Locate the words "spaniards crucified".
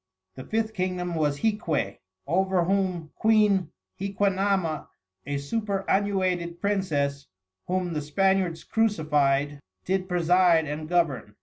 8.01-9.59